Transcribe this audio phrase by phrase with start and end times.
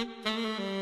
[0.00, 0.79] Música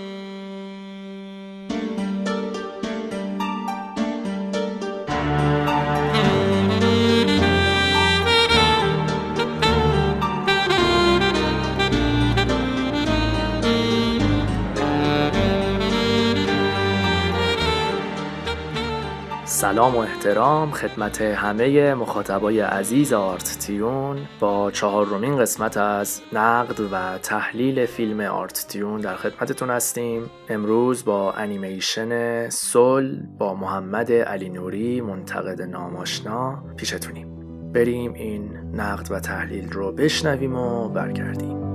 [19.78, 27.18] سلام و احترام خدمت همه مخاطبای عزیز آرت تیون با چهارمین قسمت از نقد و
[27.18, 30.30] تحلیل فیلم آرت تیون در خدمتتون هستیم.
[30.48, 37.28] امروز با انیمیشن سول با محمد علی نوری منتقد ناماشنا پیشتونیم.
[37.72, 41.67] بریم این نقد و تحلیل رو بشنویم و برگردیم.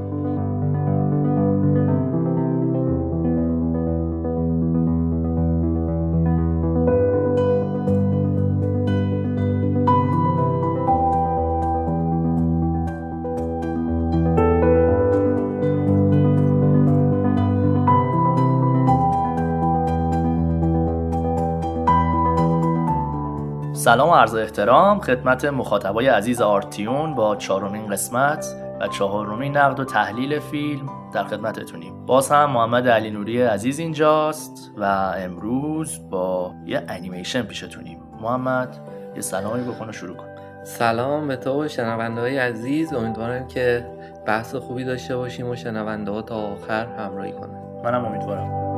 [23.83, 28.45] سلام و عرض احترام خدمت مخاطبای عزیز آرتیون با چهارمین قسمت
[28.81, 32.05] و چهارمین نقد و تحلیل فیلم در خدمتتونیم.
[32.05, 34.83] باز هم محمد علی نوری عزیز اینجاست و
[35.17, 37.99] امروز با یه انیمیشن پیشتونیم.
[38.21, 38.77] محمد
[39.15, 40.27] یه سلامی بکن و شروع کن.
[40.63, 42.93] سلام به تو و شنونده های عزیز.
[42.93, 43.87] امیدوارم که
[44.25, 47.81] بحث خوبی داشته باشیم و شنونده ها تا آخر همراهی کنن.
[47.83, 48.72] منم امیدوارم.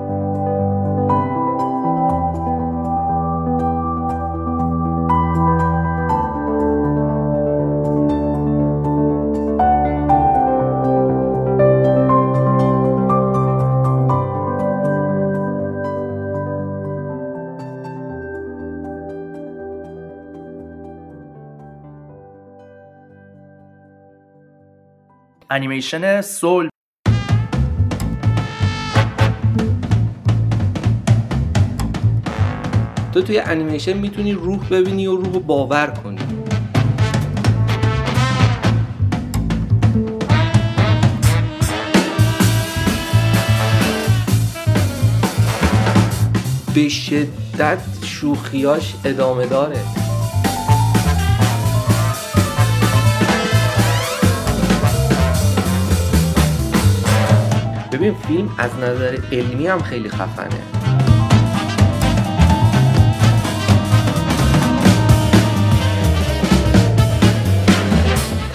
[25.55, 26.69] انیمیشن سول.
[33.13, 36.19] تو توی انیمیشن می‌تونی روح ببینی و روح باور کنی.
[46.75, 50.04] به شدت شوخیاش ادامه داره.
[58.05, 60.61] ببین فیلم از نظر علمی هم خیلی خفنه.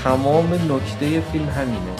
[0.04, 1.96] تمام نکته فیلم همینه.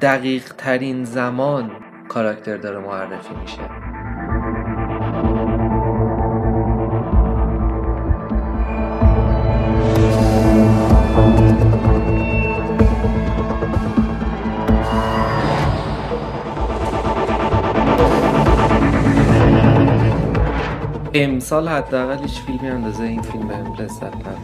[0.00, 1.70] دقیق ترین زمان
[2.08, 3.83] کاراکتر داره معرفی میشه.
[21.16, 24.38] امسال حداقل هیچ فیلمی اندازه این فیلم بهم لذت نداد.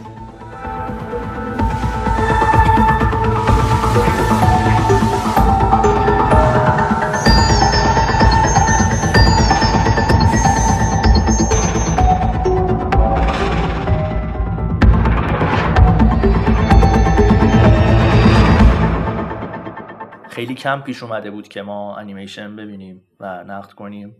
[20.29, 24.15] خیلی کم پیش اومده بود که ما انیمیشن ببینیم و نقد کنیم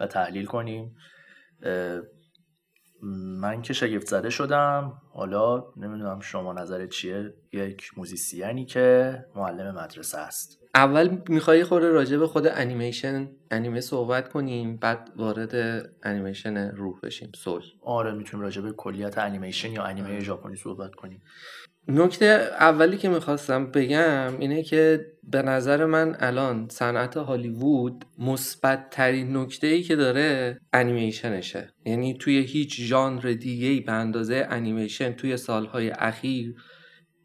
[0.00, 0.96] و تحلیل کنیم.
[3.40, 4.92] من که شگفت زده شدم.
[5.12, 7.34] حالا نمی‌دونم شما نظر چیه.
[7.52, 10.60] یک musician ی که معلم مدرسه است.
[10.74, 15.54] اول می‌خوای خود راجع به خود انیمیشن انیمه صحبت کنیم بعد وارد
[16.02, 17.32] انیمیشن روح بشیم.
[17.34, 20.20] سول آره می‌تونیم راجع به کلیت انیمیشن یا انیمه آره.
[20.20, 21.22] ژاپنی صحبت کنیم.
[21.88, 22.26] نکته
[22.60, 29.66] اولی که می‌خواستم بگم اینه که به نظر من الان صنعت هالیوود مثبت ترین نکته
[29.66, 31.74] ای که داره انیمیشنشه.
[31.84, 36.54] یعنی توی هیچ ژانر دیگه ای به اندازه انیمیشن توی سالهای اخیر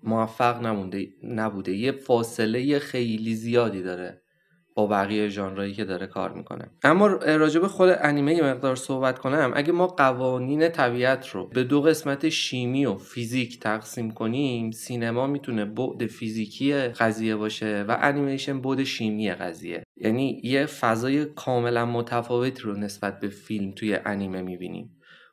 [0.04, 1.72] موفق نمونده نبوده.
[1.72, 4.25] یه فاصله خیلی زیادی داره.
[4.76, 6.70] با بقیه ژانرایی که داره کار می‌کنه.
[6.84, 9.52] اما راجع به خود انیمه یه مقدار صحبت کنم.
[9.56, 15.66] اگه ما قوانین طبیعت رو به دو قسمت شیمی و فیزیک تقسیم کنیم سینما می‌تونه
[15.66, 19.84] بعد فیزیکی قضیه باشه و انیمیشن بعد شیمی قضیه.
[19.98, 24.92] یعنی یه فضای کاملا متفاوتی رو نسبت به فیلم توی انیمه می‌بینیم.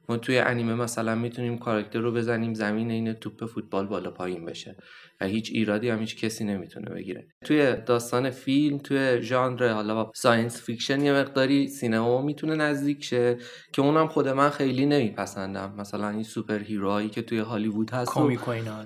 [0.09, 4.77] ما توی انیمه مثلا می‌تونیم کاراکتر رو بزنیم زمین این توپ فوتبال بالا پایین بشه.
[5.23, 7.27] و هیچ ایرادی هم هیچ کسی نمی‌تونه بگیره.
[7.45, 13.37] توی داستان فیلم توی ژانر حالا science fiction یه مقداری سینما می‌تونه نزدیک شه
[13.73, 15.75] که اونم خود من خیلی نمیپسندم.
[15.79, 18.13] مثلا این superhero هایی که توی هالیوود هست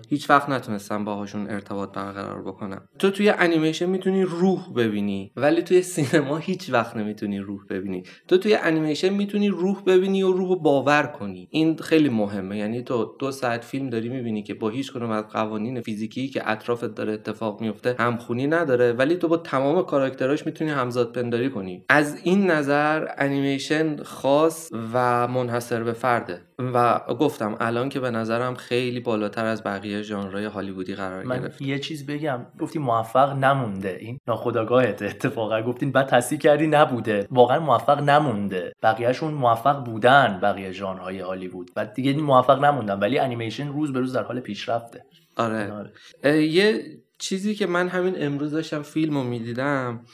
[0.09, 2.89] هیچ وقت نتونستم باهاشون ارتباط برقرار بکنم.
[2.99, 8.03] تو توی انیمیشن می‌تونی روح ببینی ولی توی سینما هیچ وقت نمی‌تونی روح ببینی.
[8.29, 11.49] تو توی انیمیشن می‌تونی روح ببینی و روح باور کنی.
[11.51, 12.59] این خیلی مهمه.
[12.59, 16.51] یعنی تو دو ساعت فیلم داری می‌بینی که با هیچ کنم از قوانین فیزیکی که
[16.51, 21.85] اطرافت داره اتفاق میفته همخونی نداره ولی تو با تمام کاراکتراش می‌تونی همزاد پنداری کنی.
[21.89, 26.41] از این نظر انیمیشن خاص و منحصر به فرده.
[26.59, 31.63] و گفتم الان که به نظرم خیلی بالاتر از بقیه ژانرهای هالیوودی قرار من گرفت.
[31.63, 32.47] یه چیز بگم.
[32.61, 33.97] گفتی موفق نمونده.
[34.01, 35.63] این ناخداگاهت اتفاقا.
[35.63, 37.27] گفتین بعد تصدیق کردی نبوده.
[37.31, 38.73] واقعا موفق نمونده.
[38.83, 41.71] بقیهشون موفق بودن بقیه ژانرهای هالیوود.
[41.75, 42.99] بعد دیگه موفق نموندن.
[42.99, 45.05] ولی انیمیشن روز به روز در حال پیشرفته.
[45.37, 46.47] آره, آره.
[46.47, 50.05] یه چیزی که من همین امروز داشتم فیلم رو می‌دیدم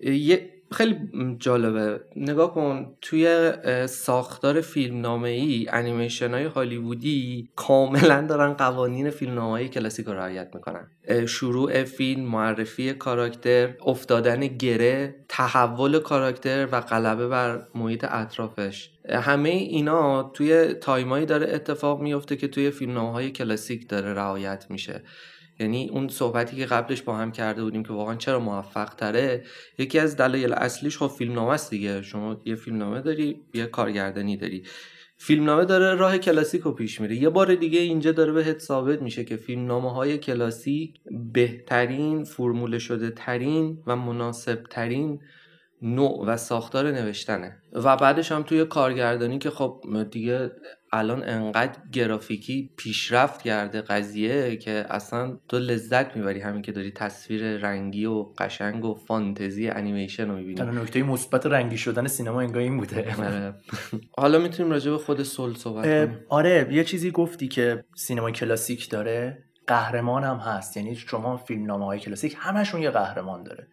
[0.00, 0.96] یه خیلی
[1.38, 2.00] جالبه.
[2.16, 3.52] نگاه کن توی
[3.88, 10.12] ساختار فیلم نامه ای انیمیشن های هالیوودی کاملا دارن قوانین فیلم نامه های کلاسیک رو
[10.12, 10.90] رعایت می‌کنن.
[11.26, 18.93] شروع فیلم معرفی کاراکتر افتادن گره تحول کاراکتر و غلبه بر محیط اطرافش.
[19.08, 24.66] همه اینا توی time ایی داره اتفاق میفته که توی فیلم های کلاسیک داره رعایت
[24.70, 25.02] میشه.
[25.60, 29.44] یعنی اون صحبتی که قبلش با هم کرده بودیم که واقعا چرا موفق تره
[29.78, 32.02] یکی از دلایل اصلیش خب فیلمنامه است دیگه.
[32.02, 34.62] شما یه فیلمنامه داری یه کارگردانی داری.
[35.16, 37.16] فیلمنامه داره راه کلاسیک رو پیش میره.
[37.16, 41.00] یه بار دیگه اینجا داره بهت ثابت میشه که فیلمنامه های کلاسیک
[41.32, 45.20] بهترین فرموله شده ترین و مناسب ترین
[45.82, 47.56] نوع و ساختار نوشتنه.
[47.72, 50.50] و بعدش هم توی کارگردانی که خب دیگه
[50.92, 57.56] الان انقدر گرافیکی پیشرفت کرده قضیه که اصلا تو لذت می‌بری همین که داری تصویر
[57.56, 60.54] رنگی و قشنگ و فانتزی انیمیشن رو می‌بینی.
[60.54, 63.14] تنها نکته مثبت رنگی شدن سینما انگار این بوده.
[63.18, 63.54] آره.
[64.18, 66.18] حالا می‌تونیم راجع به خود سول صحبت کنیم.
[66.28, 70.76] آره یه چیزی گفتی که سینما کلاسیک داره قهرمان هم هست.
[70.76, 73.68] یعنی شما فیلم نامه های کلاسیک همشون یه قهرمان داره.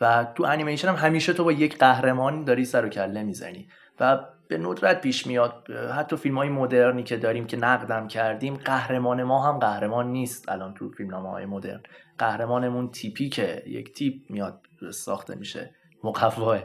[0.00, 3.68] و تو انیمیشن هم همیشه تو با یک قهرمان داری سر و کله می‌زنی.
[4.00, 5.70] و به ندرت پیش میاد.
[5.70, 10.74] حتی فیلم های مدرنی که داریم که نقدم کردیم قهرمان ما هم قهرمان نیست الان
[10.74, 11.82] تو فیلم های مدرن.
[12.18, 14.60] قهرمانمون تیپی که یک تیپ میاد
[14.90, 15.74] ساخته میشه.
[16.04, 16.58] مقواه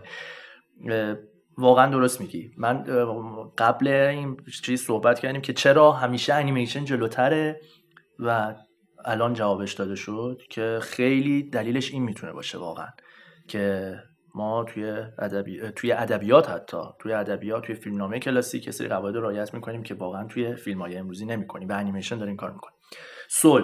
[1.57, 2.51] واقعا درست میگی.
[2.57, 2.83] من
[3.57, 7.59] قبل این چیز صحبت کردیم که چرا همیشه انیمیشن جلوتره
[8.19, 8.55] و
[9.05, 12.87] الان جوابش داده شد که خیلی دلیلش این می‌تونه باشه واقعا.
[13.49, 13.95] که
[14.35, 14.83] ما توی
[15.19, 15.71] ادبی...
[15.75, 20.27] توی ادبیات حتی توی ادبیات توی فیلمنامه کلاسیک کسی قواعد رو رعایت می‌کنیم که واقعا
[20.27, 22.77] توی فیلم های امروزی نمی‌کنیم به انیمیشن داریم کار می‌کنیم.
[23.29, 23.63] سول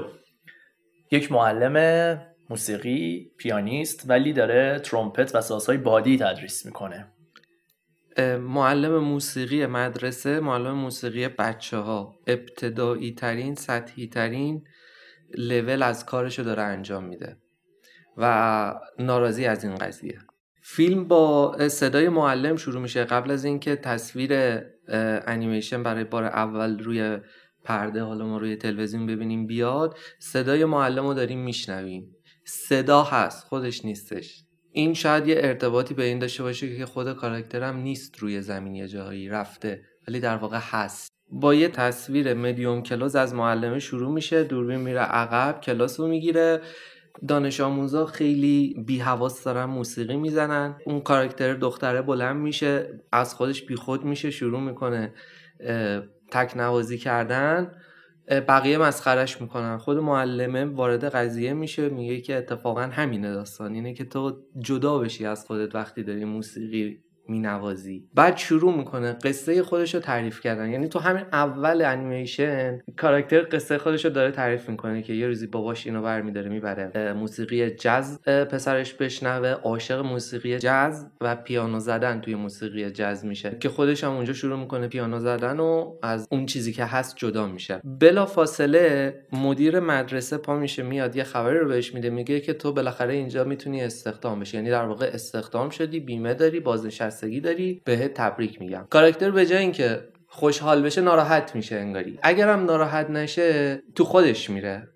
[1.11, 7.11] یک معلم موسیقی پیانیست ولی داره ترومپت و سازهای بادی تدریس می‌کنه.
[8.39, 14.63] معلم موسیقی مدرسه معلم موسیقی بچه ها ابتدایی ترین سطحی ترین
[15.37, 17.37] لول از کارشو داره انجام میده.
[18.17, 20.19] و ناراضی از این قضیه.
[20.61, 24.61] فیلم با صدای معلم شروع میشه قبل از اینکه تصویر
[25.27, 27.17] انیمیشن برای بار اول روی
[27.63, 32.15] پرده حالا ما روی تلویزیون ببینیم بیاد صدای معلم رو داریم میشنویم.
[32.45, 34.43] صدا هست خودش نیستش.
[34.71, 38.87] این شاید یه ارتباطی به این داشته باشه که خود کاراکترم نیست روی زمین یه
[38.87, 41.11] جایی رفته ولی در واقع هست.
[41.31, 46.61] با یه تصویر مدیوم کلاس از معلمه شروع میشه دوربین میره عقب کلاس رو می‌گیره.
[47.27, 50.75] دانش آموزا خیلی بی حواس دارن موسیقی می‌زنن.
[50.85, 55.13] اون کاراکتر دختره بلند میشه از خودش بی خود میشه شروع می‌کنه
[56.31, 57.71] تک نوازی کردن.
[58.29, 59.77] بقیه مسخرش می‌کنن.
[59.77, 63.73] خود معلمه وارد قضیه میشه میگه که اتفاقا همینه داستان.
[63.73, 68.07] اینه که تو جدا بشی از خودت وقتی داری موسیقی مینوازی.
[68.13, 70.69] بعد شروع می‌کنه قصه خودش رو تعریف کردن.
[70.69, 75.47] یعنی تو همین اول انیمیشن کاراکتر قصه خودش رو داره تعریف می‌کنه که یه روزی
[75.47, 77.13] باباش اینو برمیداره می‌بره.
[77.13, 83.57] موسیقی جز پسرش بشنوه عاشق موسیقی جز و پیانو زدن توی موسیقی جز میشه.
[83.59, 87.47] که خودش هم اونجا شروع می‌کنه پیانو زدن و از اون چیزی که هست جدا
[87.47, 87.81] میشه.
[87.83, 92.73] بلا فاصله مدیر مدرسه پا میشه میاد یه خبری رو بهش میده میگه که تو
[92.73, 94.57] بالاخره اینجا می‌تونی استخدام بشی.
[94.57, 98.87] یعنی در واقع استخدام شدی بیمه داری بازنشسته بستگی داری بهت تبریک میگم.
[98.89, 102.19] کاراکتر به جای اینکه خوشحال بشه ناراحت میشه انگاری.
[102.23, 104.87] اگرم ناراحت نشه تو خودش میره.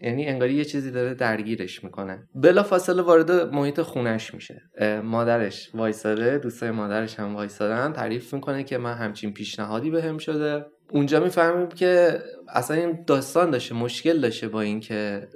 [0.00, 2.28] یعنی انگاری یه چیزی داره درگیرش می‌کنه.
[2.34, 4.62] بلا فاصله وارد محیط خونش میشه.
[5.04, 10.64] مادرش وایساده دوستای مادرش هم وایسادن تعریف می‌کنه که من همچین پیشنهادی بهم شده.
[10.92, 12.18] اونجا می‌فهمیم که
[12.48, 15.28] اصلا این داستان داشته مشکل داشته با اینکه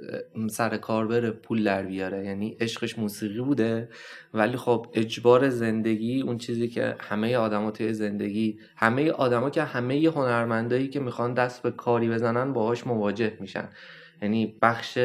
[0.49, 2.25] سر کار بره پول در بیاره.
[2.25, 3.89] یعنی عشقش موسیقی بوده
[4.33, 10.11] ولی خب اجبار زندگی اون چیزی که همه آدما توی زندگی همه آدما که همه
[10.15, 13.69] هنرمندایی که می‌خوان دست به کاری بزنن باهاش مواجه میشن.
[14.21, 14.99] یعنی بخش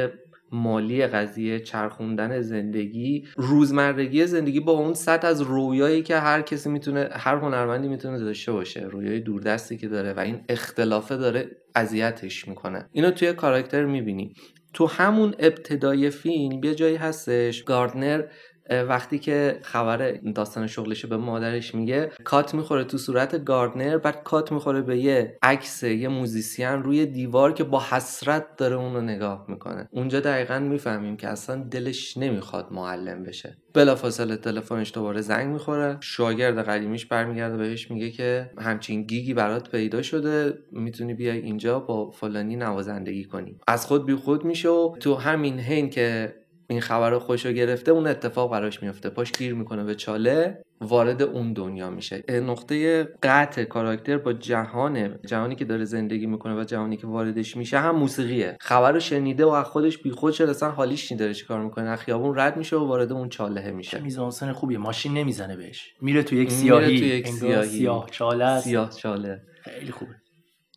[0.52, 7.08] مالی قضیه چرخوندن زندگی روزمرگی زندگی با اون سطح از رویایی که هر کسی می‌تونه
[7.12, 12.88] هر هنرمندی می‌تونه داشته باشه رویای دوردستی که داره و این اختلافه داره اذیتش می‌کنه.
[12.92, 14.34] اینو توی کاراکتر می‌بینی.
[14.74, 18.22] تو همون ابتدای فیلم یه جایی هستش گاردنر
[18.70, 24.52] وقتی که خبر داستان شغلش به مادرش میگه کات می‌خوره تو صورت گاردنر بعد کات
[24.52, 29.44] می‌خوره به یه عکس یه موزیسین روی دیوار که با حسرت داره اون رو نگاه
[29.48, 29.88] می‌کنه.
[29.90, 33.56] اونجا دقیقا می‌فهمیم که اصلا دلش نمی‌خواد معلم بشه.
[33.74, 35.96] بلافاصله تلفنش دوباره زنگ می‌خوره.
[36.00, 41.80] شاگرد قدیمیش برمیگرده بهش میگه که همچین gig ی برات پیدا شده می‌تونی بیای اینجا
[41.80, 43.60] با فلانی نوازندگی کنی.
[43.68, 46.34] از خود بی خود میشه و تو همین حین که
[46.72, 49.10] این خبر رو خوشو گرفته اون اتفاق براش میفته.
[49.10, 52.24] پاش گیر می‌کنه به چاله وارد اون دنیا میشه.
[52.30, 57.78] نقطه قطع کاراکتر با جهان جهانی که داره زندگی می‌کنه و جهانی که واردش میشه
[57.78, 58.56] هم موسیقیه.
[58.60, 61.90] خبر رو شنیده و از خودش بیخود شده اصلا حالیش نداره چیکار می‌کنه.
[61.90, 64.00] از خیابون رد میشه و وارد اون چاله میشه.
[64.00, 64.78] میزانسن خوبیه.
[64.78, 65.92] ماشین نمی‌زنه بهش.
[66.00, 66.98] میره تو یک سیاهی.
[66.98, 67.68] تو یک سیاهی.
[67.68, 69.40] سیاه چاله سیاه چاله.
[69.62, 70.12] خیلی خوبه.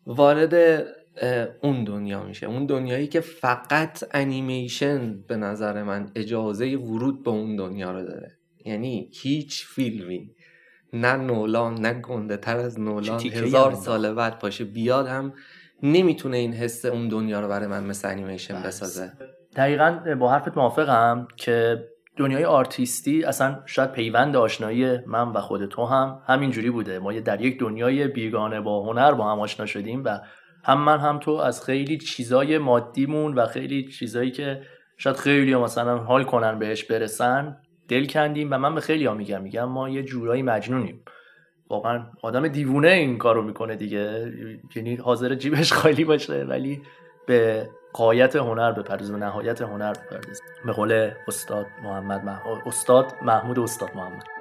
[0.06, 0.86] وارد
[1.62, 2.46] اون دنیا میشه.
[2.46, 8.32] اون دنیایی که فقط انیمیشن به نظر من اجازه ورود به اون دنیا رو داره.
[8.64, 10.30] یعنی هیچ فیلمی
[10.92, 15.32] نه نولان نه گنده تر از نولان هزار سال بعد پاشه بیاد هم
[15.82, 19.12] نمی‌تونه این حس اون دنیا رو برای من مثل انیمیشن بسازه.
[19.56, 21.84] دقیقا با حرفت موافقم که
[22.16, 26.98] دنیای آرتیستی اصلا شاید پیوند آشنایی من و خود تو هم همینجوری بوده.
[26.98, 30.20] ما در یک دنیای بیگانه با هنر با هم آشنا شدیم و
[30.66, 34.62] هم من هم تو از خیلی چیزای مادیمون و خیلی چیزایی که
[34.96, 37.56] شاید خیلی مثلا حال کنن بهش برسن
[37.88, 41.02] دل کندیم و من به خیلی ها میگم میگم ما یه جورایی مجنونیم.
[41.70, 44.32] واقعا آدم دیوونه این کارو می‌کنه دیگه.
[44.76, 46.82] یعنی حاضر جیبش خالی باشه ولی
[47.26, 50.42] به قایت هنر به نهایت هنر بپردازه.
[50.64, 54.35] به قول استاد محمد استاد محمود استاد محمد.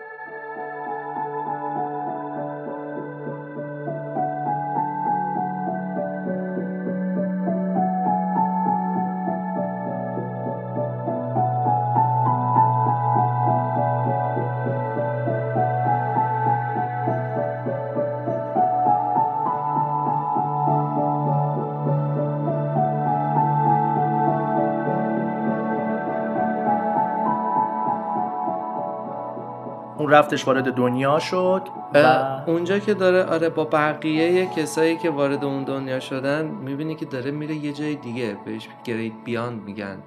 [30.05, 31.61] اون رفتش وارد دنیا شد
[31.93, 37.05] و اونجا که داره آره با بقیه کسایی که وارد اون دنیا شدن می‌بینی که
[37.05, 39.97] داره میره یه جای دیگه بهش گرید بیاند میگن.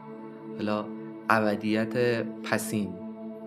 [0.57, 0.85] حالا
[1.31, 2.95] ابدیت پسین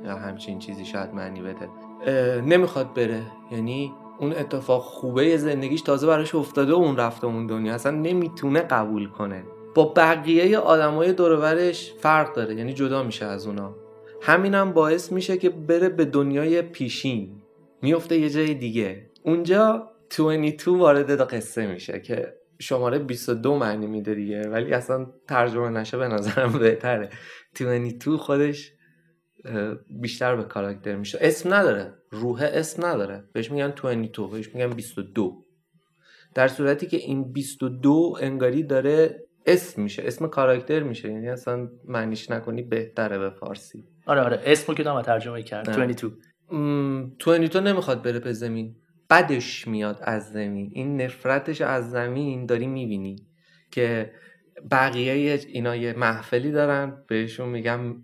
[0.05, 1.70] یا همچین چیزی شاید معنی بده.
[2.41, 3.22] نمی‌خواد بره.
[3.51, 7.74] یعنی اون اتفاق خوبه زندگیش تازه براش افتاده و اون رفته اون دنیا.
[7.74, 9.43] اصلا نمی‌تونه قبول کنه.
[9.75, 12.55] با بقیه آدمای دورورش فرق داره.
[12.55, 13.80] یعنی جدا میشه از اونا.
[14.21, 17.41] همینم باعث میشه که بره به دنیای پیشین.
[17.81, 19.09] میفته یه جای دیگه.
[19.23, 25.97] اونجا 22 وارد قصه میشه که شماره 22 معنی میده دیگه ولی اصلا ترجمه نشه
[25.97, 27.09] به نظرم بهتره.
[27.59, 28.71] 22 خودش
[30.01, 31.17] بیشتر به کاراکتر میشه.
[31.21, 31.93] اسم نداره.
[32.11, 33.23] روح اسم نداره.
[33.33, 35.45] بهش میگن 22 بهش میگن 22
[36.33, 40.03] در صورتی که این 22 انگاری داره اسم میشه.
[40.05, 41.11] اسم کاراکتر میشه.
[41.11, 43.87] یعنی اصلا معنیش نکنی بهتره به فارسی.
[44.11, 44.41] آره آره.
[44.45, 45.75] اسمو که دام ترجمه کرد.
[45.75, 46.11] 22
[47.17, 48.75] 22 نمی‌خواد بره به زمین.
[49.09, 50.69] بدش میاد از زمین.
[50.73, 53.15] این نفرتش از زمین داری می‌بینی
[53.71, 54.11] که
[54.71, 57.03] بقیه اینا یه محفلی دارن.
[57.07, 57.95] بهشون میگم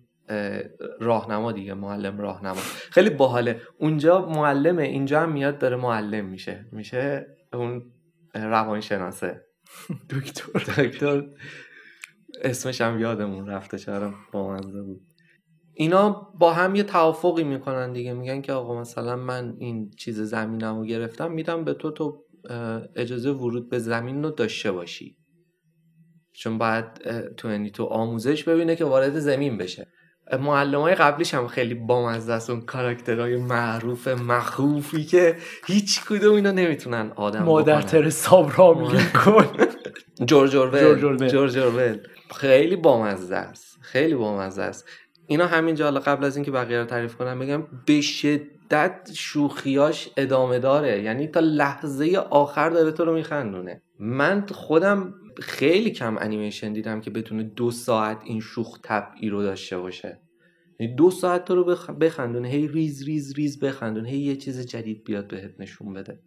[1.00, 2.62] راهنما دیگه معلم راهنما.
[2.92, 3.62] خیلی باحاله.
[3.78, 6.66] اونجا معلمه اینجا هم میاد داره معلم میشه.
[6.72, 7.92] میشه اون
[8.36, 9.42] روانشناسه.
[10.16, 10.84] دکتر.
[10.84, 11.24] دکتر.
[12.42, 15.02] اسمش هم یادمون رفته چرا با بود.
[15.80, 18.14] اینا با هم یه توافقی می‌کنن دیگه.
[18.14, 22.24] میگن که آقا مثلا من این چیز زمینم رو گرفتم میدم به تو تو
[22.96, 25.18] اجازه ورود به زمین رو داشته باشی.
[26.34, 26.86] چون باید
[27.38, 29.88] تو یعنی تو آموزش ببینه که وارد زمین بشه.
[30.40, 36.52] معلم های قبلیش هم خیلی بامزه است اون کاراکترهای معروف مخوفی که هیچ کدوم اینا
[36.52, 38.74] نمی‌تونن آدم مادر ترسا را
[39.26, 39.46] کن.
[40.26, 41.28] جورج اورول.
[41.28, 41.98] جورج اورول.
[42.36, 44.86] خیلی بامزه است خیلی بامزه است
[45.28, 50.60] اینا همینجا حالا قبل از اینکه بقیه رو تعریف کنم بگم به شدت شوخیاش ادامه
[50.60, 51.04] داره.
[51.04, 53.82] یعنی تا لحظه آخر داره تو رو میخندونه.
[54.00, 59.78] من خودم خیلی کم انیمیشن دیدم که بتونه دو ساعت این شوخ طبعی رو داشته
[59.78, 60.22] باشه.
[60.80, 65.04] یعنی دو ساعت تو رو بخندونه هی ریز ریز ریز بخندونه هی یه چیز جدید
[65.04, 66.20] بیاد بهت نشون بده.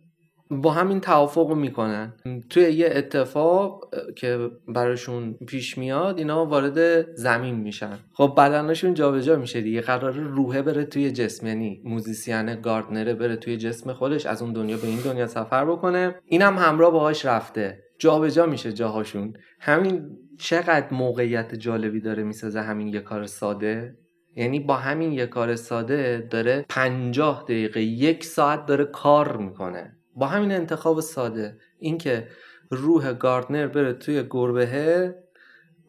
[0.50, 2.12] با همین توافق می‌کنن.
[2.50, 7.98] توی یه اتفاق که براشون پیش میاد اینا وارد زمین میشن.
[8.12, 9.80] خب بدنشون جابجا میشه دیگه.
[9.80, 11.46] قرار روحه بره توی جسم.
[11.46, 16.14] یعنی موزیسین گاردنره بره توی جسم خودش از اون دنیا به این دنیا سفر بکنه.
[16.26, 17.78] اینم همراه باهاش رفته.
[17.98, 19.32] جابجا میشه جاهاشون.
[19.60, 23.96] همین چقدر موقعیت جالبی داره می‌سازه همین یه کار ساده؟
[24.36, 29.96] یعنی با همین یه کار ساده داره پنجاه دقیقه یک ساعت داره کار می‌کنه.
[30.20, 32.28] با همین انتخاب ساده اینکه
[32.70, 35.14] روح گاردنر بره توی گربهه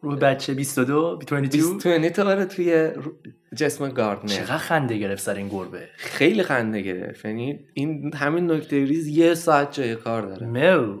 [0.02, 2.90] روح بچه 22 22 22 بره توی
[3.56, 4.28] جسم گاردنر.
[4.28, 7.24] چقدر خنده گرفت سر این گربه؟ خیلی خنده گرفت.
[7.24, 10.46] یعنی این همین نکته ریز یه ساعت جای کار داره.
[10.46, 11.00] مو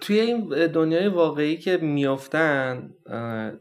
[0.00, 2.90] توی این دنیای واقعی که میافتن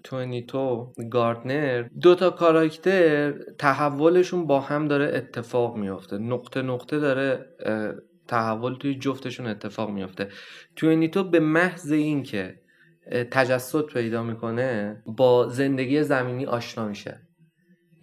[0.04, 6.18] تونیتو گاردنر دو تا کاراکتر تحولشون با هم داره اتفاق میافته.
[6.18, 7.46] نقطه نقطه داره
[8.28, 10.30] تحول توی جفتشون اتفاق میافته.
[10.76, 12.60] تونیتو به محض اینکه
[13.32, 17.20] تجسد پیدا می‌کنه با زندگی زمینی آشنا میشه.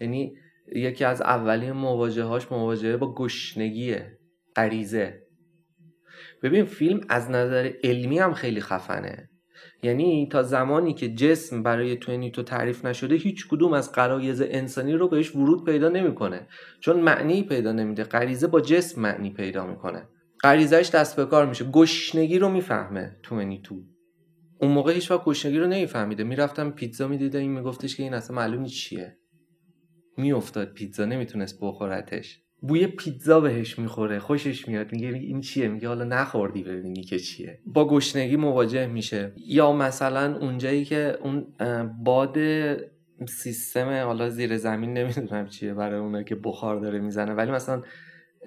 [0.00, 0.34] یعنی
[0.74, 4.18] یکی از اولین مواجهاش مواجهه با گشنگیه
[4.56, 5.22] غریزه.
[6.42, 9.29] ببین فیلم از نظر علمی هم خیلی خفنه.
[9.82, 11.96] یعنی تا زمانی که جسم برای
[12.30, 16.46] تو تعریف نشده هیچ کدوم از قرایز انسانی رو بهش ورود پیدا نمی‌کنه.
[16.80, 18.04] چون معنی پیدا نمیده.
[18.04, 20.08] غریزه با جسم معنی پیدا می‌کنه.
[20.42, 21.64] غریزهش دست به کار میشه.
[21.64, 23.82] گشنگی رو می‌فهمه تو تو.
[24.60, 26.24] اون موقع هیچ وقت گشنگی رو نمیفهمیده.
[26.24, 27.38] می‌رفتم پیتزا می‌دیده.
[27.38, 29.18] این میگفتش که این اصلا معلوم چیه.
[30.16, 31.04] میافتاد پیتزا.
[31.04, 32.42] نمی‌تونست بخورتش.
[32.62, 37.58] بوی پیتزا بهش می‌خوره خوشش میاد میگه این چیه؟ میگه حالا نخوردی ببینی که چیه.
[37.66, 39.32] با گشنگی مواجه میشه.
[39.46, 41.46] یا مثلا اونجایی که اون
[42.04, 42.36] باد
[43.28, 47.82] سیستم حالا زیر زمین نمی‌دونم چیه برای اونه که بخار داره می‌زنه ولی مثلا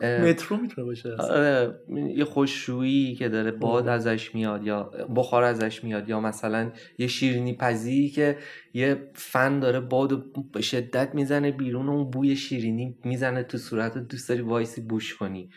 [0.03, 1.79] مترو می‌تونه باشه آره
[2.15, 7.57] یه خوششویی که داره باد ازش میاد یا بخار ازش میاد یا مثلا یه شیرینی
[7.59, 8.37] پزی که
[8.73, 14.29] یه فن داره باد به شدت می‌زنه بیرون اون بوی شیرینی می‌زنه تو صورت دوست
[14.29, 15.49] داری وایسی بوش کنی.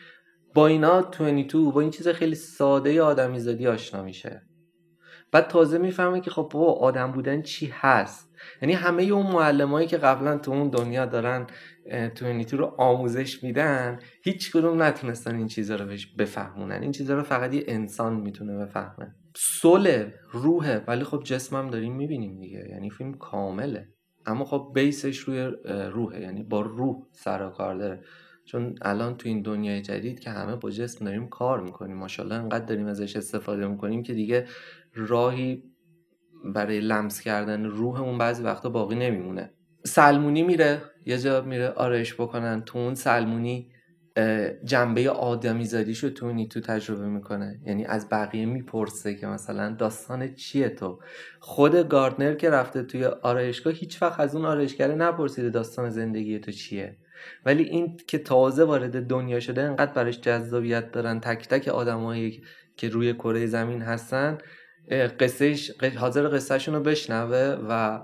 [0.53, 4.41] با اینا 22 با این چیز خیلی ساده آدمی زادی آشنا میشه.
[5.31, 9.97] بعد تازه می‌فهمه که خب بابا آدم بودن چی هست؟ یعنی همه اون معلمایی که
[9.97, 11.47] قبلا تو اون دنیا دارن
[12.15, 13.99] تو رو آموزش میدن.
[14.23, 15.85] هیچ کدوم نتونستن این چیزها رو
[16.17, 16.81] بفهمونن.
[16.81, 19.15] این چیزها رو فقط یه انسان می‌تونه بفهمه.
[19.35, 22.67] سوله روحه ولی خب جسمم داریم می‌بینیم دیگه.
[22.69, 23.89] یعنی فیلم کامله.
[24.25, 25.51] اما خب بیسش روی
[25.91, 26.21] روحه.
[26.21, 28.01] یعنی با روح سر کار داره.
[28.45, 31.97] چون الان تو این دنیای جدید که همه با جسم داریم کار می‌کنیم.
[31.97, 34.45] ماشاءالله انقدر داریم ازش استفاده می‌کنیم که دیگه
[34.95, 35.63] راهی
[36.55, 39.53] برای لمس کردن روحمون بعضی وقتا باقی نمیمونه.
[39.87, 42.61] سلمونی میره یه جا میره آرایش بکنن.
[42.61, 43.71] تو اون سلمونی
[44.63, 47.59] جنبه آدمی زادیشو تو تو تجربه می‌کنه.
[47.65, 50.99] یعنی از بقیه می‌پرسه که مثلا داستان چیه تو؟
[51.39, 56.51] خود گاردنر که رفته توی آرایشگاه هیچ وقت از اون آرایشگره نپرسیده داستان زندگی تو
[56.51, 56.97] چیه.
[57.45, 61.19] ولی این که تازه وارد دنیا شده انقدر براش جذابیت دارن.
[61.19, 62.43] تک تک آدمایی
[62.77, 64.37] که روی کره زمین هستن
[65.19, 68.01] قصهش حاضر قصهشون رو بشنوه و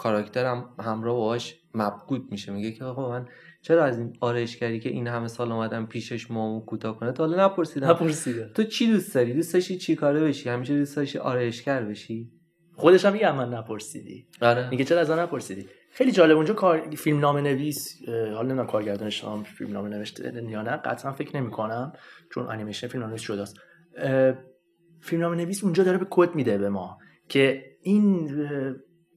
[0.00, 2.52] کاراکترم همراه باهاش مبگود میشه.
[2.52, 3.26] میگه که آقا من
[3.62, 7.46] چرا از این آرایشگری که این همه سال اومدم پیشش مامو کوتاه کنه تا حالا
[7.46, 7.90] نپرسیدم.
[7.90, 12.30] نپرسیدم تو چی دوست داری؟ دوست داشتی چی کاره بشی؟ همیشه دوست داشتی آرایشگر بشی؟
[12.74, 14.26] خودش هم میگه من نپرسیدی.
[14.42, 14.70] آره.
[14.70, 16.36] میگه چرا از نپرسیدی؟ خیلی جالب.
[16.36, 21.12] اونجا کار فیلم نام نویس حالا نمی‌دونم کارگردانش هم فیلم نام نوشته یا نه قطعا
[21.12, 21.92] فکر نمی کنم
[22.34, 26.58] چون انیمیشن فیلم نامه نویسی شده است فیلم نامه نویس اونجا داره به کد میده
[26.58, 28.30] به ما که این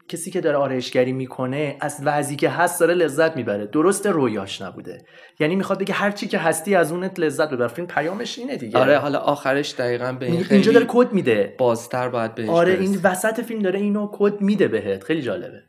[0.07, 3.65] کسی که داره آرایشگری می‌کنه از وضعی که هست داره لذت می‌بره.
[3.65, 5.05] درست رویاش نبوده.
[5.39, 7.67] یعنی می‌خواد بگه هر چی که هستی از اونت لذت ببر.
[7.67, 8.79] فیلم پیامش اینه دیگه.
[8.79, 11.55] آره حالا آخرش دقیقا به این اینجا داره کد میده.
[11.57, 15.03] بازتر باید بهش آره این وسط فیلم داره اینو کد میده بهت.
[15.03, 15.61] خیلی جالبه.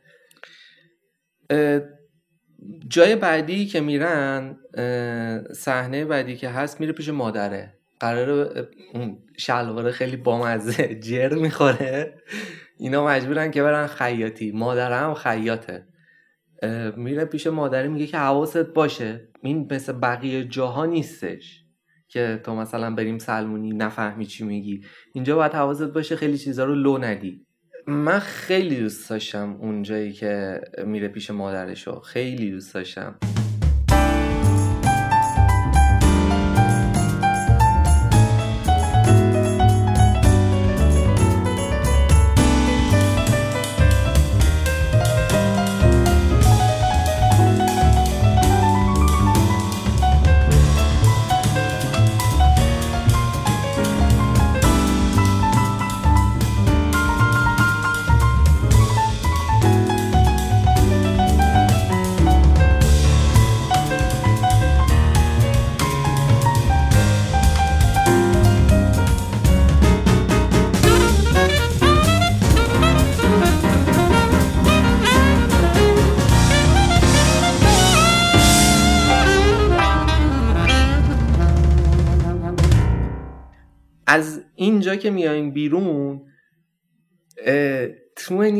[2.87, 4.57] جای بعدی که میرن
[5.53, 7.73] صحنه بعدی که هست میره پیش مادره.
[7.99, 8.49] قرار
[8.93, 12.13] اون شلواره خیلی بامزه جر می‌خوره.
[12.77, 14.51] اینا مجبورن که برن خیاطی.
[14.51, 15.87] مادرم خیاطه.
[16.97, 19.29] میره پیش مادری میگه که حواست باشه.
[19.41, 21.61] این مثل بقیه جاها نیستش
[22.07, 24.81] که تو مثلا بریم سلمونی نفهمی چی میگی.
[25.13, 27.45] اینجا باید حواست باشه خیلی چیزا رو لو ندی.
[27.87, 31.99] من خیلی دوست داشتم اون جایی که میره پیش مادرشو.
[31.99, 33.19] خیلی دوست داشتم.
[84.15, 86.21] از اینجا که میایم بیرون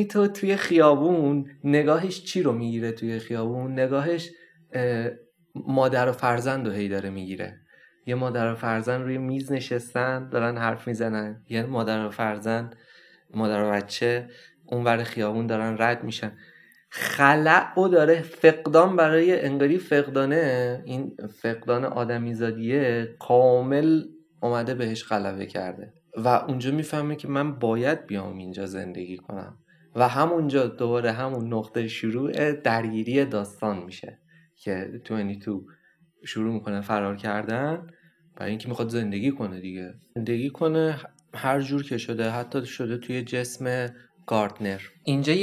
[0.05, 4.29] تو توی خیابون نگاهش چی رو می‌گیره توی خیابون؟ نگاهش
[5.55, 7.59] مادر و فرزند رو هی داره می‌گیره.
[8.05, 11.43] یه مادر و فرزند روی میز نشستن دارن حرف می‌زنن.
[11.49, 12.75] یه مادر و فرزند
[13.33, 14.29] مادر و بچه
[14.65, 16.31] اونور خیابون دارن رد میشن.
[16.89, 24.03] خلع و داره فقدان برای انگاری فقدانه این فقدان آدمیزادیه کامل
[24.41, 25.93] اومده بهش غلبه کرده.
[26.17, 29.57] و اونجا می‌فهمه که من باید بیام اینجا زندگی کنم.
[29.95, 34.19] و همونجا دوباره همون نقطه شروع درگیری داستان میشه
[34.55, 35.63] که تو
[36.25, 37.87] شروع می‌کنه فرار کردن
[38.35, 39.93] برای اینکه می‌خواد زندگی کنه دیگه.
[40.15, 40.99] زندگی کنه
[41.33, 43.87] هر جور که شده حتی شده توی جسم
[44.27, 44.81] گاردنر.
[45.03, 45.33] اینجا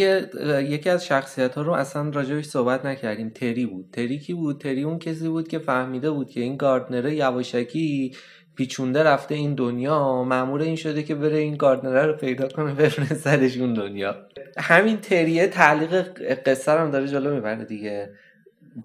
[0.60, 3.30] یکی از شخصیت ها رو اصلا راجبش صحبت نکردیم.
[3.30, 3.90] تری بود.
[3.92, 8.16] تری کی بود؟ تری اون کسی بود که فهمیده بود که این گاردنر یواشکی
[8.56, 13.56] پیچونده رفته این دنیا معمور این شده که بره این گاردنره رو پیدا کنه بفرستدش
[13.56, 14.16] اون دنیا.
[14.58, 18.10] همین تریه تعلیق قصه هم داره جلو می‌بره دیگه.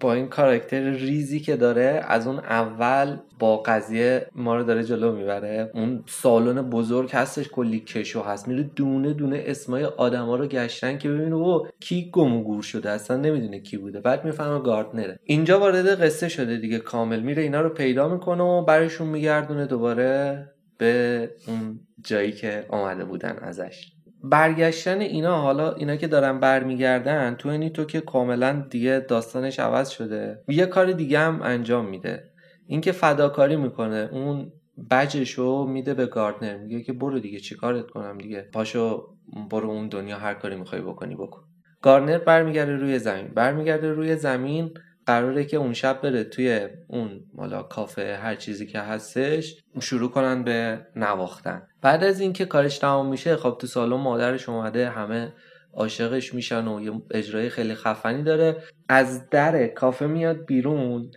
[0.00, 5.12] با این کاراکتر ریزی که داره از اون اول با قضیه ما رو داره جلو
[5.12, 5.70] می‌بره.
[5.74, 8.48] اون سالن بزرگ هستش کلی کشو هست.
[8.48, 12.90] میره دونه دونه اسمای آدما رو گشتن که ببینه او کی گم و گور شده
[12.90, 14.00] اصلا نمی‌دونه کی بوده.
[14.00, 15.18] بعد می‌فهمه گاردنره.
[15.24, 16.78] اینجا وارد قصه شده دیگه.
[16.78, 20.46] کامل میره اینا رو پیدا می‌کنه و برشون میگردونه دوباره
[20.78, 23.92] به اون جایی که آمده بودن ازش.
[24.24, 29.88] برگشتن اینا حالا اینا که دارن برمیگردن تو اینی تو که کاملا دیگه داستانش عوض
[29.88, 30.42] شده.
[30.48, 32.24] یه کار دیگه هم انجام میده.
[32.66, 34.52] اینکه فداکاری می‌کنه اون
[34.90, 36.56] بجشو میده به گاردنر.
[36.56, 39.08] میگه که برو دیگه چیکارت کنم دیگه؟ پاشو
[39.50, 41.40] برو اون دنیا هر کاری می‌خوای بکنی بکن.
[41.82, 43.28] گاردنر برمیگرده روی زمین.
[43.28, 44.74] برمیگرده روی زمین
[45.08, 50.44] قراره که اون شب بره توی اون مالا کافه هر چیزی که هستش شروع کنن
[50.44, 51.62] به نواختن.
[51.82, 55.32] بعد از اینکه کارش تمام میشه خب تو سالن مادرش اومده همه
[55.74, 58.56] عاشقش میشن و یه اجرای خیلی خفنی داره.
[58.88, 61.10] از در کافه میاد بیرون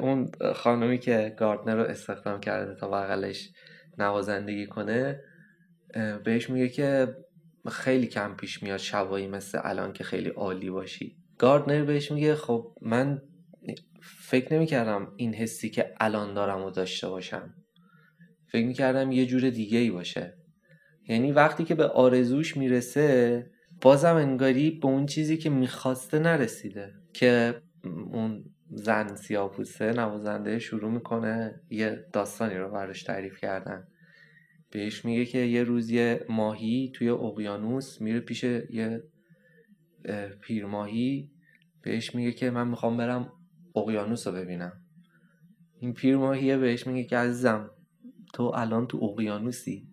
[0.00, 3.50] اون خانمی که گاردنر رو استخدام کرده تا بغلش
[3.98, 5.20] نوازندگی کنه
[6.24, 7.16] بهش میگه که
[7.70, 11.17] خیلی کم پیش میاد شبایی مثل الان که خیلی عالی باشی.
[11.38, 13.22] گاردنر بهش میگه خب من
[14.02, 17.54] فکر نمی‌کردم این حسی که الان دارم و داشته باشم.
[18.52, 20.34] فکر می‌کردم یه جور دیگه ای باشه.
[21.08, 23.46] یعنی وقتی که به آرزوش می‌رسه
[23.80, 27.62] بازم انگاری به اون چیزی که می‌خواسته نرسیده که
[28.12, 33.88] اون زن سیاپوسه نوازنده شروع می‌کنه یه داستانی رو براش تعریف کردن.
[34.70, 39.02] بهش میگه که یه روز یه ماهی توی اقیانوس میره پیش یه
[40.40, 41.30] پیرماهی
[41.82, 43.32] بهش میگه که من می‌خوام برم
[43.76, 44.72] اقیانوس رو ببینم.
[45.80, 47.70] این پیرماهیه بهش میگه که عزیزم
[48.34, 49.88] تو الان تو اقیانوسی؟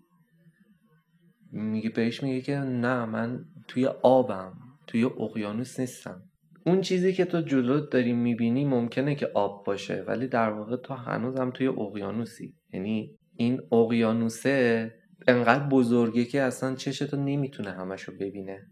[1.51, 4.53] میگه بهش میگه که نه من توی آبم
[4.87, 6.23] توی اقیانوس نیستم.
[6.65, 10.93] اون چیزی که تو جلو داری می‌بینی ممکنه که آب باشه ولی در واقع تو
[10.93, 12.55] هنوزم توی اقیانوسی.
[12.73, 14.91] یعنی این اقیانوسه
[15.27, 18.67] انقدر بزرگه که اصلا چشتو نمی‌تونه همشو ببینه.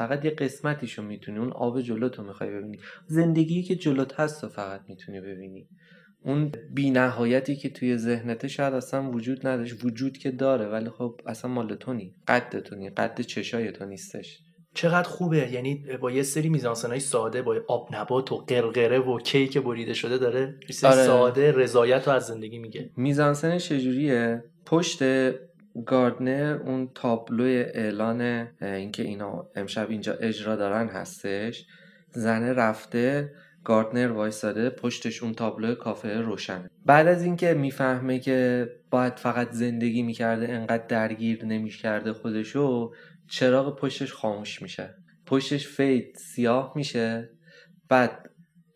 [0.00, 2.78] فقط یه قسمتیشو می‌تونی اون آب جلوتو می‌خوای ببینی.
[3.06, 5.68] زندگی که جلوت هست فقط می‌تونی ببینی.
[6.24, 11.50] اون بینهایتی که توی ذهنته شاید اصلا وجود نداشت وجود که داره ولی خب اصلا
[11.50, 12.14] مال تو نی.
[12.28, 12.90] قد تو نی.
[12.90, 14.38] قد چشای تو نیستش.
[14.74, 15.52] چقدر خوبه.
[15.52, 20.18] یعنی با یه سری میزانسنای ساده با آب نبات و قرقره و کیک بریده شده
[20.18, 20.42] داره.
[20.84, 21.04] آره.
[21.06, 22.90] ساده رضایت رو از زندگی میگه.
[22.96, 25.02] میزانسن چجوریه؟ پشت
[25.86, 31.66] گاردنر اون تابلو اعلان اینکه اینا امشب اینجا اجرا دارن هستش.
[32.12, 33.32] زنه رفته
[33.64, 36.70] گاردنر وایساده پشتش اون تابلو کافه روشنه.
[36.86, 42.92] بعد از اینکه می‌فهمه که باید فقط زندگی می‌کرده انقدر درگیر نمی‌کرده خودشو
[43.28, 44.94] چراغ پشتش خاموش میشه.
[45.26, 47.30] پشتش فید سیاه میشه.
[47.88, 48.30] بعد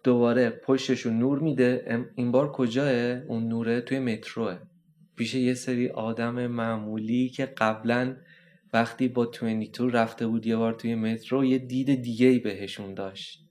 [0.04, 2.04] دوباره پشتشو نور میده.
[2.14, 2.90] این بار کجاه
[3.28, 4.58] اون نوره توی متروه.
[5.16, 8.16] پیش یه سری آدم معمولی که قبلا
[8.72, 13.44] وقتی با 22 رفته بود یه بار توی مترو یه دید دیگه ای بهشون داشت.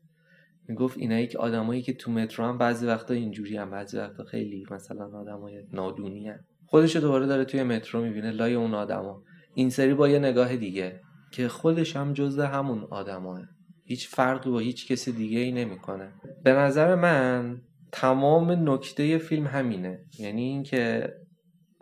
[0.68, 4.66] می‌گفت اینایی که آدمایی که تو مترو هم بعضی وقتا اینجوری هم بعضی وقتا خیلی
[4.72, 6.40] مثلا آدمای نادونی هم.
[6.66, 9.24] خودشو دوباره داره توی مترو می‌بینه لای اون آدما.
[9.54, 11.00] این سری با یه نگاه دیگه
[11.32, 13.42] که خودش هم جزء همون آدماه.
[13.86, 16.14] هیچ فرقی با هیچ کسی دیگه ای نمی‌کنه.
[16.44, 20.00] به نظر من تمام نکته فیلم همینه.
[20.20, 21.14] یعنی اینکه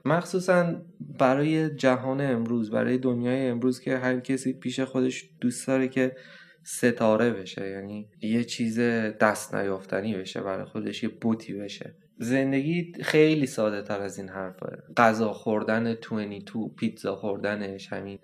[0.06, 0.82] مخصوصا
[1.20, 6.16] برای جهان امروز برای دنیای امروز که هر کسی پیش خودش دوست داره که
[6.64, 8.80] ستاره بشه یعنی یه چیز
[9.20, 11.96] دست نیافتنی بشه برای خودش یه بوتی بشه.
[12.20, 14.78] زندگی خیلی ساده تر از این حرفه.
[14.98, 18.20] غذا خوردن 22 پیتزا خوردنش همین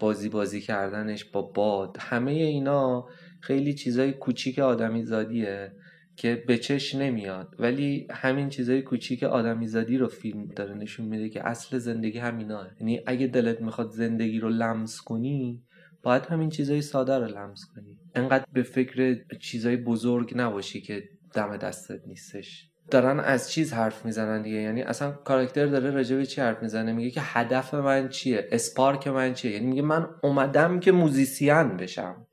[0.00, 3.08] بازی بازی کردنش با باد همه اینا
[3.40, 5.72] خیلی چیزای کوچیک آدمی زادیه.
[6.16, 7.54] که به چش نمیاد.
[7.58, 12.68] ولی همین چیزای کوچیک آدمی زادی رو فیلم داره نشون میده که اصل زندگی همیناه
[12.80, 15.62] یعنی اگه دلت می‌خواد زندگی رو لمس کنی
[16.02, 17.98] باید همین چیزای ساده رو لمس کنی.
[18.14, 21.02] انقدر به فکر چیزای بزرگ نباشی که
[21.34, 22.66] دم دستت نیستش.
[22.90, 24.56] دارن از چیز حرف می‌زنن دیگه.
[24.56, 29.08] یعنی اصلا کاراکتر داره راجع به چی حرف می‌زنه؟ میگه که هدف من چیه؟ اسپارک
[29.08, 32.26] من چیه؟ یعنی میگه من اومدم که موزیسین بشم.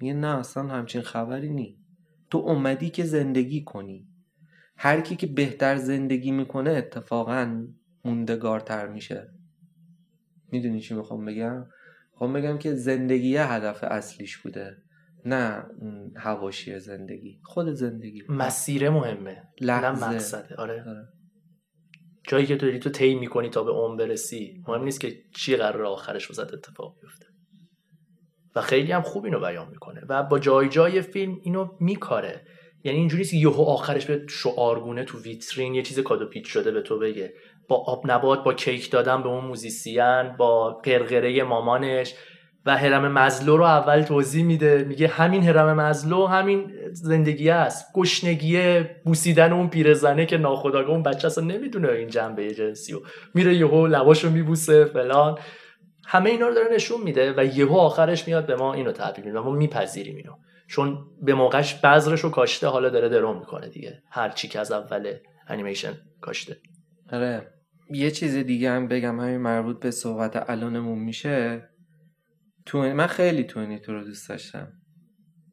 [0.00, 1.78] میگه نه اصلا همچین خبری نی
[2.30, 4.08] تو اومدی که زندگی کنی.
[4.76, 7.66] هر کی که بهتر زندگی می‌کنه اتفاقا
[8.04, 9.30] موندگارتر میشه.
[10.52, 11.66] می‌دونی چی می‌خوام بگم؟
[12.12, 14.76] خب بگم که زندگی هدف اصلیش بوده
[15.24, 15.64] نه
[16.16, 17.40] هواشی زندگی.
[17.44, 18.22] خود زندگی.
[18.28, 20.06] مسیر مهمه لحظه.
[20.06, 20.84] نه مقصده آره.
[20.88, 21.08] آره.
[22.28, 25.56] جایی که تو داری تو طی می‌کنی تا به اون برسی مهم نیست که چی
[25.56, 27.26] قرار آخرش واسه اتفاق بیفته.
[28.56, 32.40] و خیلی هم خوب اینو بیان می‌کنه و با جای جای فیلم اینو میکاره.
[32.84, 36.80] یعنی اینجوری که یهو آخرش به شعارگونه تو ویترین یه چیز کادو پیچ شده به
[36.80, 37.32] تو بگه.
[37.68, 42.14] با آب نبات با کیک دادن به اون موزیسین با قرقره مامانش
[42.66, 44.84] و هرم مزلو رو اول توضیح میده.
[44.88, 47.92] میگه همین هرم مزلو همین زندگی است.
[47.94, 53.00] گشنگیه بوسیدن اون پیرزنه که ناخداگاه اون بچه اصلا نمی‌دونه این جنبه جنسی و
[53.34, 55.38] میره یهو لباشو میبوسه فلان.
[56.06, 59.40] همه اینا رو داره نشون میده و یهو آخرش میاد به ما اینو تعبیر میده
[59.40, 60.32] ما میپذیریم اینو.
[60.66, 64.02] چون به موقعش بذرش رو کاشته حالا داره درو می‌کنه دیگه.
[64.10, 65.12] هر چی که از اول
[65.48, 66.56] انیمیشن کاشته.
[67.12, 67.52] آره.
[67.90, 71.68] یه چیز دیگه هم بگم همین مربوط به صحبت الانمون میشه.
[72.66, 74.72] تو من خیلی تو تو رو دوست داشتم.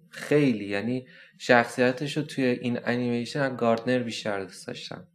[0.09, 0.65] خیلی.
[0.65, 5.07] یعنی شخصیتش رو توی این انیمیشن گاردنر بیشتر دوست داشتم.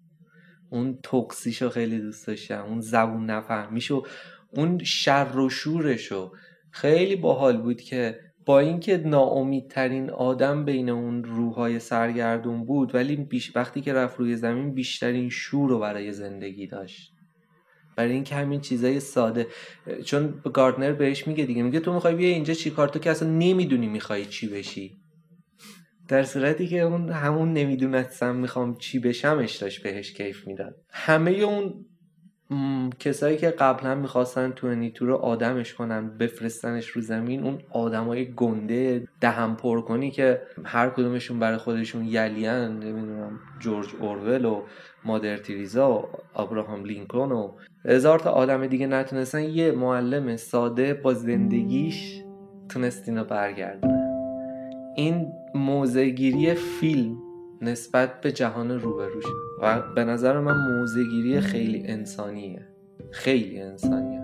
[0.70, 2.64] اون توکسیشو خیلی دوست داشتم.
[2.64, 4.02] اون زبون نفهمیشو
[4.50, 6.32] اون شر و شورشو
[6.70, 13.56] خیلی باحال بود که با اینکه ناامیدترین آدم بین اون روحای سرگردون بود ولی بیش
[13.56, 17.12] وقتی که رفت روی زمین بیشترین شور رو برای زندگی داشت.
[17.96, 19.46] برای اینکه همین چیزای ساده.
[20.04, 23.28] چون گاردنر بهش میگه دیگه میگه تو می‌خوای بیا اینجا چی کار؟ تو که اصلا
[23.28, 24.96] نمی‌دونی می‌خوای چی بشی.
[26.08, 30.74] در صورتی که اون همون نمی‌دونستم می‌خوام چی بشمش داشت بهش کیف می‌داد.
[30.90, 31.84] همه اون
[32.98, 39.08] کسایی که قبلا می‌خواستن تو نیتو رو آدمش کنن بفرستنش رو زمین اون آدمای گنده
[39.20, 44.62] دهم پر کنی که هر کدومشون برای خودشون یلیان نمی‌دونم جورج اورول و
[45.04, 47.52] مادر تریزا و ابراهام لینکلن و
[47.84, 52.22] هزار تا آدم دیگه نتونستن یه معلم ساده با زندگیش
[52.68, 54.08] تونست اینو برگردونه.
[54.96, 57.27] این موزگیری فیلم
[57.62, 59.24] نسبت به جهان روبروش.
[59.62, 62.68] و به نظر من موزگیری خیلی انسانیه.
[63.10, 64.20] خیلی انسانیه.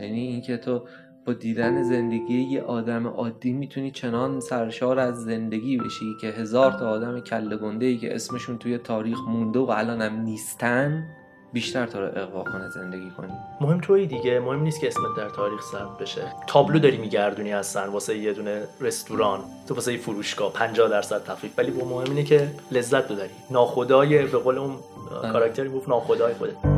[0.00, 0.84] یعنی اینکه تو
[1.26, 6.90] با دیدن زندگی یه آدم عادی می‌تونی چنان سرشار از زندگی بشی که هزار تا
[6.90, 11.08] آدم کله گنده که اسمشون توی تاریخ مونده و الان هم نیستن.
[11.52, 13.32] بیشتر تا رو اقوا کنه زندگی کنی.
[13.60, 14.40] مهم توی دیگه.
[14.40, 16.32] مهم نیست که اسمت در تاریخ ثبت بشه.
[16.46, 19.40] تابلو داری میگردونی هستن واسه یه دونه رستوران.
[19.68, 21.50] تو واسه یه فروشگاه 50 درصد تخفیف.
[21.58, 23.30] ولی با مهم اینه که لذت ببری.
[23.50, 24.76] ناخدای به قول اون
[25.22, 25.32] آره.
[25.32, 26.77] کاراکتری گفت ناخدای خودت.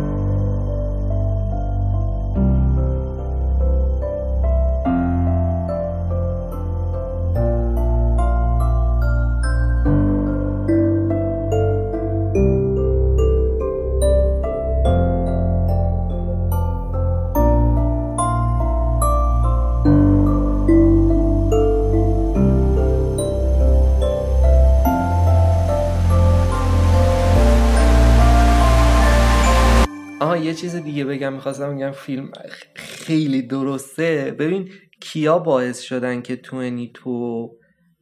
[30.30, 32.30] آها یه چیز دیگه بگم می‌خواستم بگم فیلم
[32.74, 34.36] خیلی درسته.
[34.38, 34.68] ببین
[35.00, 37.50] کیا باعث شدن که توینی تو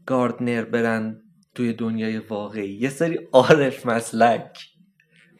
[0.07, 1.21] گاردنر برن
[1.55, 4.59] توی دنیای واقعی؟ یه سری عارف مسلک.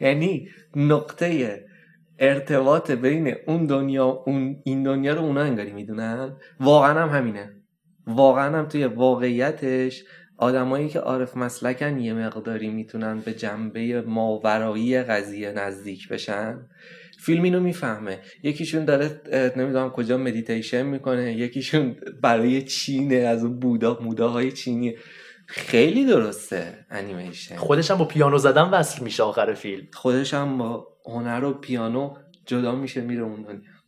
[0.01, 1.59] یعنی نقطه
[2.19, 6.37] ارتباط بین اون دنیا اون این دنیا رو اونا انگاری می‌دونن.
[6.59, 7.55] واقعا هم همینه.
[8.07, 10.03] واقعا هم توی واقعیتش
[10.39, 16.69] آدمایی که عارف مسلکن یه مقداری می‌تونن به جنبه ماورایی قضیه نزدیک بشن.
[17.19, 18.19] فیلم اینو می‌فهمه.
[18.43, 19.21] یکیشون داره
[19.55, 24.95] نمی‌دونم کجا مدیتیشن می‌کنه یکیشون برای چینه از اون بودا موداهای چینی.
[25.47, 29.87] خیلی درسته انیمیشن خودش هم با پیانو زدن وصل میشه آخر فیلم.
[29.93, 32.13] خودش هم با هنر و پیانو
[32.45, 33.78] جدا میشه میره اون دنیا.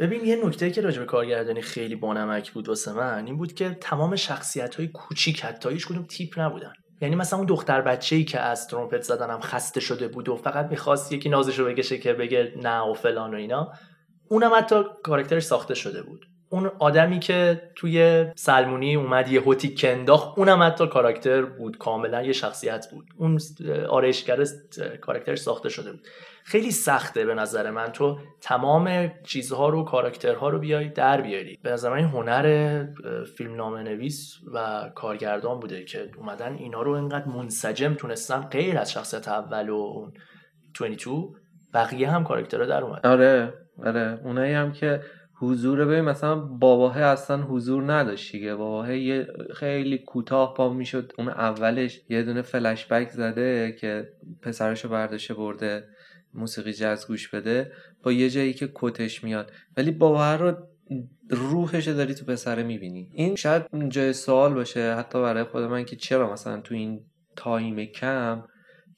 [0.00, 3.76] ببین یه نکته که راجع به کارگردانی خیلی بانمک بود واسه من این بود که
[3.80, 6.72] تمام شخصیت های کوچیک حتی هیچ کدوم تیپ نبودن.
[7.00, 11.12] یعنی مثلا اون دختر بچه‌ای که از ترومپت زدنم خسته شده بود و فقط می‌خواست
[11.12, 13.72] یکی نازش رو بکشه که بگه نه و فلان و اینا
[14.28, 16.26] اونم حتی کارکترش ساخته شده بود.
[16.56, 21.78] اون آدمی که توی سلمونی اومد یه هوتی کنداخ اونم حتی کاراکتر بود.
[21.78, 23.06] کاملا یه شخصیت بود.
[23.16, 23.38] اون
[23.88, 24.44] آرایشگر
[25.00, 26.06] کاراکترش ساخته شده بود.
[26.44, 27.92] خیلی سخته به نظر من.
[27.92, 31.58] تو تمام چیزها رو کاراکترها رو بیای در بیاری.
[31.62, 32.86] به نظر من این هنر
[33.36, 38.92] فیلم نامه نویس و کارگردان بوده که اومدن اینا رو اینقدر منسجم تونستن غیر از
[38.92, 40.10] شخصیت اول و
[40.80, 41.34] 22
[41.74, 43.06] بقیه هم کاراکترها در اومد.
[43.06, 43.52] آره
[43.84, 44.20] آره.
[44.24, 45.00] اونایی هم که
[45.38, 48.54] حضور ببین مثلا باباه اصلا حضور نداشت دیگه.
[48.54, 54.08] باباه یه خیلی کوتاه پا می‌شد اون اولش یه دونه فلش بک زده که
[54.42, 55.84] پسرشو برداشته برده
[56.34, 57.72] موسیقی جاز گوش بده
[58.02, 59.52] با یه جایی که کتش میاد.
[59.76, 60.56] ولی باباه رو
[61.30, 63.10] روحش داری تو پسره می‌بینی.
[63.12, 67.00] این شاید جای سوال باشه حتی برای خود من که چرا مثلا تو این
[67.36, 68.44] تایم کم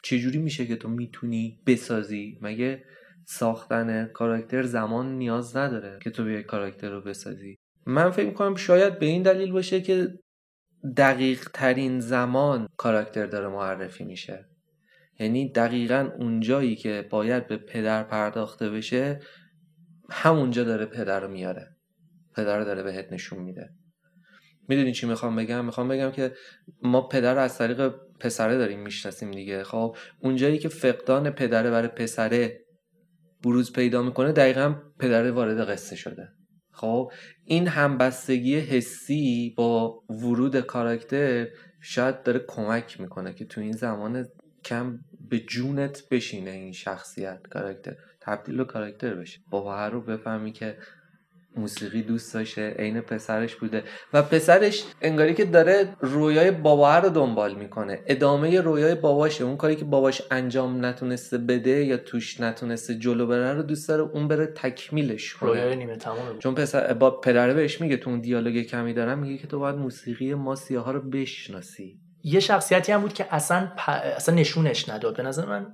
[0.03, 2.83] چجوری میشه که تو می‌تونی بسازی؟ مگه
[3.31, 7.57] ساختن کاراکتر زمان نیاز نداره که تو بیای کاراکتر رو بسازی.
[7.87, 10.09] من فکر کنم شاید به این دلیل باشه که
[10.97, 14.49] دقیق ترین زمان کاراکتر داره معرفی میشه.
[15.21, 19.21] یعنی دقیقا اونجایی که باید به پدر پرداخته بشه
[20.11, 21.77] همونجا داره پدر رو میاره.
[22.37, 23.71] پدر رو داره بهت نشون میده.
[24.69, 26.33] می‌دونی چی می‌خوام بگم؟ می‌خوام بگم که
[26.83, 29.65] ما پدر رو از طریق پسره داریم می‌شناسیم دیگه.
[29.65, 32.68] خب اونجایی که فقدان پدره برای پسره
[33.45, 36.29] بروز پیدا می‌کنه دقیقا پدر وارد قصه شده.
[36.73, 37.13] خب
[37.45, 41.47] این همبستگی حسی با ورود کاراکتر
[41.81, 44.27] شاید داره کمک می‌کنه که تو این زمان
[44.65, 44.99] کم
[45.31, 47.97] به جونت بشینه این شخصیت کاراکتر.
[48.21, 49.41] تبدیل به کاراکتر بشه.
[49.51, 50.77] با رو بفهمی که
[51.59, 57.55] موسیقی دوست داشته عین پسرش بوده و پسرش انگاری که داره رویای بابا رو دنبال
[57.55, 58.01] می‌کنه.
[58.07, 59.45] ادامه رویای باباشه.
[59.45, 64.03] اون کاری که باباش انجام نتونسته بده یا توش نتونسته جلو بره رو دوست داره
[64.03, 65.51] اون بره تکمیلش کنه.
[65.51, 69.39] رویای نیمه تمامه چون پسر با پدره بهش میگه تو اون دیالوگ کمی دارم میگه
[69.39, 72.01] که تو باید موسیقی ما سیاها رو بشناسی.
[72.25, 73.73] یه شخصیتی هم بود که اصلا
[74.17, 75.17] اصلا نشونش نداد.
[75.17, 75.67] به نظر من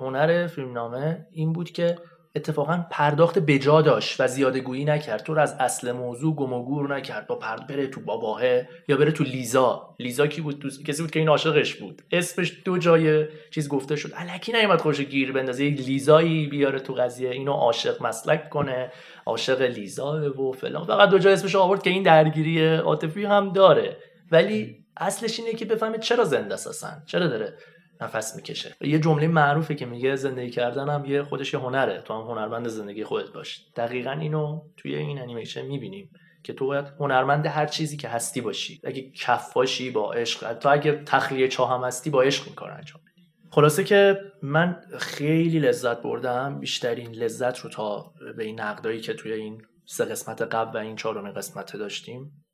[0.00, 1.96] هنر فیلمنامه این بود که
[2.34, 5.22] اتفاقا پرداخت بجا داشت و زیاده گویی نکرد.
[5.22, 7.26] تو رو از اصل موضوع گم و گور نکرد.
[7.26, 9.94] با پرد بره تو باباهه یا بره تو لیزا.
[9.98, 12.02] لیزا کی بود؟ کسی بود که این عاشقش بود.
[12.10, 14.12] اسمش دو جای چیز گفته شد.
[14.14, 15.64] الکی نیومد خوش گیر بندازه.
[15.64, 17.30] یک لیزایی بیاره تو قضیه.
[17.30, 18.92] اینو عاشق مسلک کنه.
[19.26, 20.84] عاشق لیزا و فلان.
[20.84, 23.96] فقط دو جای اسمش آورد که این درگیری عاطفی هم داره.
[24.30, 27.54] ولی اصلش اینه که بفهمه چرا زنده اساسا چرا داره
[28.02, 28.76] نفس می‌کشه.
[28.80, 32.02] یه جمله معروفه که میگه زندگی کردن هم یه خودش یه هنره.
[32.04, 33.66] تو هم هنرمند زندگی خودت باش.
[33.76, 36.10] دقیقا اینو توی این انیمیشن می‌بینیم
[36.44, 38.80] که تو باید هنرمند هر چیزی که هستی باشی.
[38.84, 43.00] اگه کف باشی با عشق تو اگه تخلیه چاه هم هستی با عشق می‌کنه انجام
[43.02, 43.22] بدی.
[43.50, 49.32] خلاصه که من خیلی لذت بردم بیشترین لذت رو تا به این نقدایی که توی
[49.32, 52.44] این سه قسمت قبل و این چهارم قسمت داشتیم.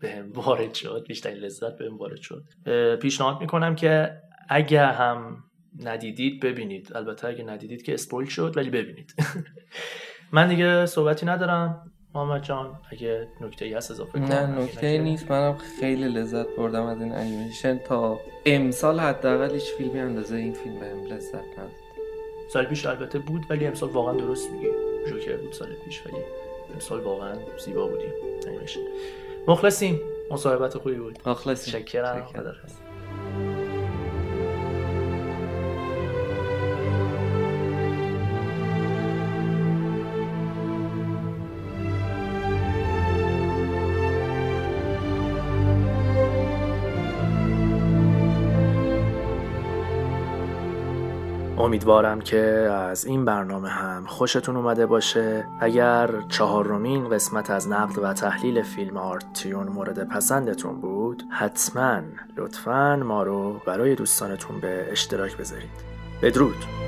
[0.00, 1.04] به وارد شد.
[1.08, 2.42] بیشترین لذت به وارد شد.
[2.96, 5.44] پیشنهاد می‌کنم که اگه هم
[5.84, 6.96] ندیدید ببینید.
[6.96, 9.14] البته اگه ندیدید که اسپویل شد ولی ببینید.
[10.32, 11.92] من دیگه صحبتی ندارم.
[12.14, 14.28] محمد جان اگه نکته ای هست اضافه کنم.
[14.32, 15.30] نه نکته نیست.
[15.30, 17.78] منم خیلی لذت بردم از این انیمیشن.
[17.78, 21.70] تا امسال حداقل هیچ فیلمی اندازه این فیلم بهم لذت نداد.
[22.52, 24.68] سال پیش البته بود ولی امسال واقعا درست میگی.
[25.08, 26.22] جوکر بود سال پیش ولی
[26.74, 28.12] امسال واقعا زیبا بودیم.
[28.46, 28.80] انیمیشن.
[29.48, 30.00] مخلصیم.
[30.30, 31.18] مصاحبت خوبی بود.
[31.26, 31.80] مخلصیم.
[31.80, 32.26] شکرم
[51.86, 52.40] امیدوارم که
[52.72, 55.46] از این برنامه هم خوشتون اومده باشه.
[55.60, 62.00] اگر چهارمین قسمت از نقد و تحلیل فیلم آرتیون مورد پسندتون بود حتما
[62.36, 65.70] لطفا ما رو برای دوستانتون به اشتراک بذارید.
[66.22, 66.85] بدرود!